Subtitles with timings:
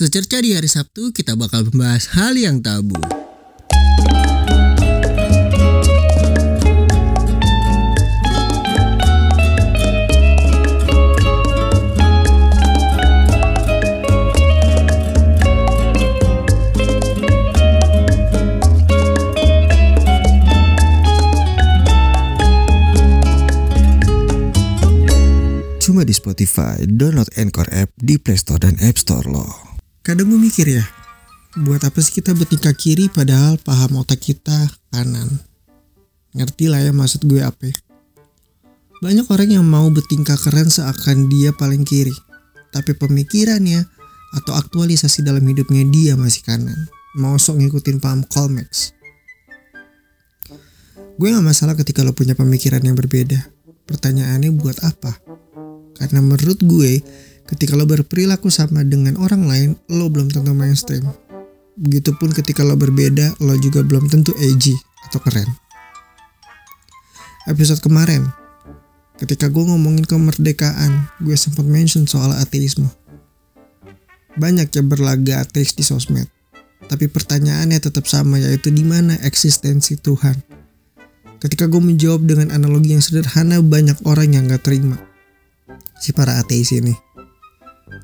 [0.00, 2.96] Secerca di hari Sabtu kita bakal membahas hal yang tabu.
[25.76, 29.69] Cuma di Spotify, download Anchor app di Play Store dan App Store loh.
[30.10, 30.82] Kadang gue mikir ya,
[31.62, 35.38] buat apa sih kita bertingkah kiri padahal paham otak kita kanan?
[36.34, 37.76] Ngerti lah ya maksud gue apa ya?
[39.06, 42.10] Banyak orang yang mau bertingkah keren seakan dia paling kiri.
[42.74, 43.86] Tapi pemikirannya
[44.34, 46.90] atau aktualisasi dalam hidupnya dia masih kanan.
[47.14, 48.90] Mau sok ngikutin paham Colmex.
[51.22, 53.46] Gue gak masalah ketika lo punya pemikiran yang berbeda.
[53.86, 55.22] Pertanyaannya buat apa?
[56.02, 56.98] Karena menurut gue,
[57.48, 61.06] ketika lo berperilaku sama dengan orang lain, lo belum tentu mainstream.
[61.80, 64.76] Begitupun ketika lo berbeda, lo juga belum tentu edgy
[65.08, 65.48] atau keren.
[67.48, 68.28] Episode kemarin,
[69.16, 72.90] ketika gue ngomongin kemerdekaan, gue sempat mention soal ateisme.
[74.36, 76.28] Banyak yang berlaga ateis di sosmed,
[76.86, 80.36] tapi pertanyaannya tetap sama yaitu di mana eksistensi Tuhan.
[81.40, 85.00] Ketika gue menjawab dengan analogi yang sederhana, banyak orang yang gak terima
[86.00, 86.96] si para ateis ini.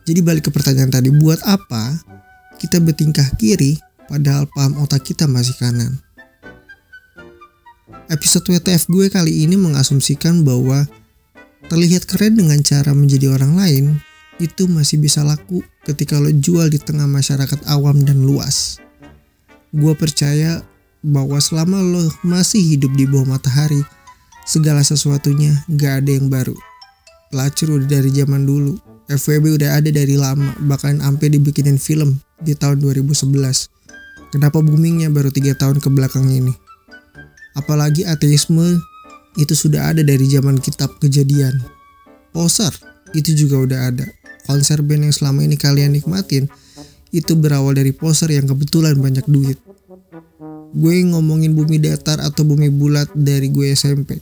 [0.06, 1.98] Jadi balik ke pertanyaan tadi, buat apa
[2.62, 3.74] kita bertingkah kiri
[4.06, 5.98] padahal paham otak kita masih kanan?
[8.06, 10.86] Episode WTF gue kali ini mengasumsikan bahwa
[11.66, 13.84] terlihat keren dengan cara menjadi orang lain
[14.38, 18.78] itu masih bisa laku ketika lo jual di tengah masyarakat awam dan luas.
[19.74, 20.62] Gue percaya
[21.02, 23.82] bahwa selama lo masih hidup di bawah matahari,
[24.46, 26.54] segala sesuatunya gak ada yang baru
[27.30, 28.95] pelacur udah dari zaman dulu.
[29.06, 33.70] FWB udah ada dari lama, bahkan sampai dibikinin film di tahun 2011.
[34.34, 36.50] Kenapa boomingnya baru tiga tahun ke belakang ini?
[37.54, 38.82] Apalagi ateisme
[39.38, 41.54] itu sudah ada dari zaman kitab kejadian.
[42.34, 42.74] Poser
[43.14, 44.06] itu juga udah ada.
[44.44, 46.50] Konser band yang selama ini kalian nikmatin
[47.14, 49.58] itu berawal dari poser yang kebetulan banyak duit.
[50.76, 54.18] Gue ngomongin bumi datar atau bumi bulat dari gue SMP.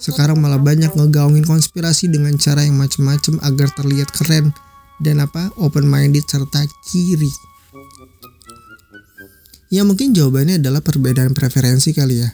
[0.00, 4.56] Sekarang malah banyak ngegaungin konspirasi dengan cara yang macem-macem agar terlihat keren
[4.96, 7.28] dan apa open minded serta kiri.
[9.68, 12.32] Ya mungkin jawabannya adalah perbedaan preferensi kali ya.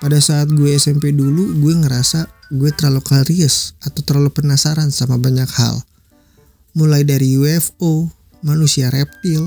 [0.00, 2.24] Pada saat gue SMP dulu, gue ngerasa
[2.56, 5.84] gue terlalu curious atau terlalu penasaran sama banyak hal.
[6.72, 8.08] Mulai dari UFO,
[8.40, 9.44] manusia reptil.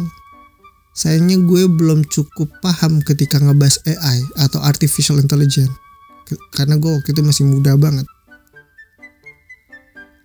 [0.93, 5.88] Sayangnya gue belum cukup paham ketika ngebahas AI atau Artificial Intelligence
[6.53, 8.05] karena gue waktu itu masih muda banget.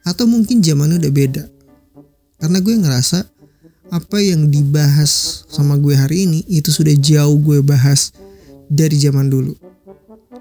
[0.04, 1.44] Atau mungkin zamannya udah beda.
[2.36, 3.24] Karena gue ngerasa
[3.88, 8.12] apa yang dibahas sama gue hari ini itu sudah jauh gue bahas
[8.68, 9.56] dari zaman dulu.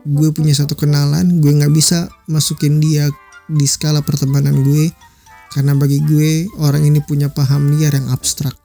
[0.04, 3.08] Gue punya satu kenalan gue nggak bisa masukin dia
[3.48, 4.92] di skala pertemanan gue
[5.54, 8.58] karena bagi gue orang ini punya paham liar yang abstrak.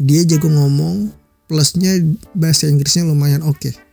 [0.00, 1.12] Dia jago ngomong
[1.44, 2.00] plusnya
[2.32, 3.68] bahasa Inggrisnya lumayan oke.
[3.68, 3.91] okay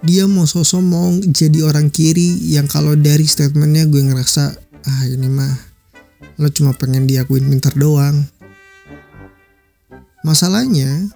[0.00, 5.28] dia mau sosok mau jadi orang kiri yang kalau dari statementnya gue ngerasa ah ini
[5.28, 5.52] mah
[6.40, 8.24] lo cuma pengen diakuin pinter doang.
[10.24, 11.08] Masalahnya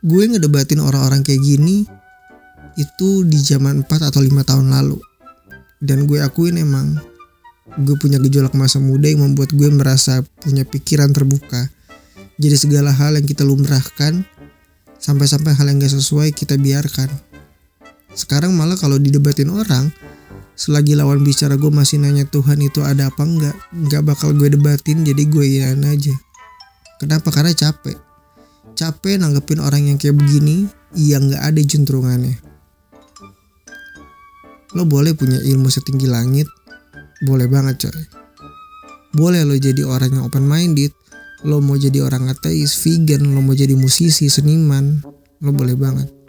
[0.00, 1.84] gue ngedebatin orang-orang kayak gini
[2.80, 4.96] itu di zaman 4 atau 5 tahun lalu.
[5.76, 6.96] Dan gue akuin emang
[7.84, 11.68] gue punya gejolak masa muda yang membuat gue merasa punya pikiran terbuka.
[12.40, 14.24] Jadi segala hal yang kita lumrahkan
[14.96, 17.31] sampai-sampai hal yang gak sesuai kita biarkan
[18.12, 19.88] sekarang malah kalau didebatin orang,
[20.52, 25.02] selagi lawan bicara gue masih nanya Tuhan itu ada apa enggak, enggak bakal gue debatin
[25.02, 26.12] jadi gue iyain aja.
[27.00, 27.34] Kenapa?
[27.34, 27.98] Karena capek.
[28.78, 32.36] Capek nanggepin orang yang kayak begini yang gak ada juntrungannya.
[34.72, 36.48] Lo boleh punya ilmu setinggi langit,
[37.26, 38.04] boleh banget coy.
[39.12, 40.94] Boleh lo jadi orang yang open minded,
[41.44, 45.04] lo mau jadi orang ateis, vegan, lo mau jadi musisi, seniman,
[45.44, 46.21] lo boleh banget.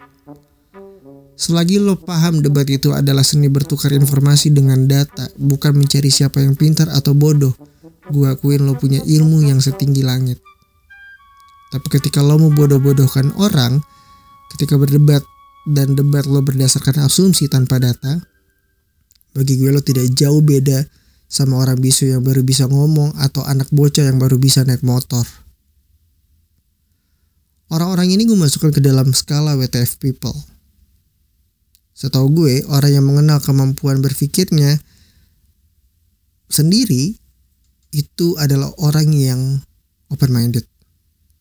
[1.34, 6.54] Selagi lo paham debat itu adalah seni bertukar informasi dengan data, bukan mencari siapa yang
[6.54, 7.50] pintar atau bodoh,
[8.14, 10.38] gua akuin lo punya ilmu yang setinggi langit.
[11.74, 13.82] Tapi ketika lo mau bodoh-bodohkan orang,
[14.54, 15.26] ketika berdebat
[15.66, 18.22] dan debat lo berdasarkan asumsi tanpa data,
[19.34, 20.86] bagi gue lo tidak jauh beda
[21.26, 25.26] sama orang bisu yang baru bisa ngomong atau anak bocah yang baru bisa naik motor.
[27.74, 30.53] Orang-orang ini gue masukkan ke dalam skala WTF people
[32.04, 34.76] Setahu gue, orang yang mengenal kemampuan berpikirnya
[36.52, 37.16] sendiri
[37.96, 39.40] itu adalah orang yang
[40.12, 40.68] open minded.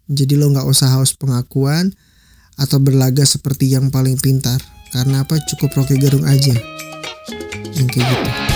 [0.08, 1.92] Jadi lo nggak usah haus pengakuan
[2.56, 4.64] atau berlaga seperti yang paling pintar.
[4.96, 5.36] Karena apa?
[5.52, 6.56] Cukup Rocky Gerung aja.
[7.76, 8.53] Yang kayak gitu.